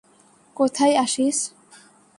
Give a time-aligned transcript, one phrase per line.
[0.55, 1.37] কোথায় আছিস?